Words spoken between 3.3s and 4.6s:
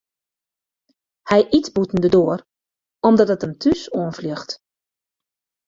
it him thús oanfljocht.